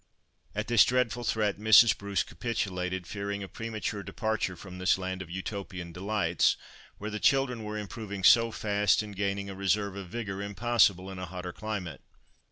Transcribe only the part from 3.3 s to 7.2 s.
a premature departure from this land of Utopian delights, where the